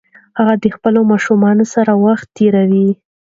[0.37, 1.41] هغه د خپل ماشوم
[1.73, 2.87] سره وخت تیروي.